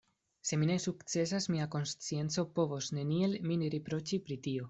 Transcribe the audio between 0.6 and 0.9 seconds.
mi ne